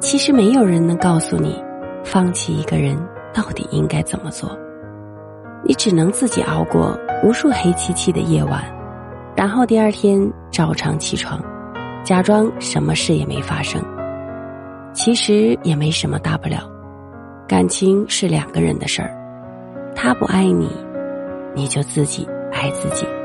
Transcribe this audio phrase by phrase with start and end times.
[0.00, 1.62] 其实没有人能告诉你
[2.02, 2.96] 放弃一个人
[3.34, 4.58] 到底应该怎么做。
[5.62, 8.64] 你只能自己熬过无数黑漆漆的夜晚
[9.36, 10.18] 然后第二天
[10.50, 11.38] 照常起床
[12.02, 13.80] 假装什么事也没发生。
[14.92, 16.68] 其实也没什么大不了
[17.46, 19.14] 感情是两个人的事儿。
[19.94, 20.70] 他不爱你
[21.54, 23.19] 你就自己爱自己。